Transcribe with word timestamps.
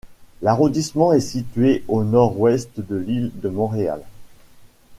L'arrondissement 0.41 1.13
est 1.13 1.19
situé 1.19 1.83
au 1.87 2.03
nord-ouest 2.03 2.71
de 2.79 2.95
l'île 2.95 3.29
de 3.39 3.49
Montréal. 3.49 4.01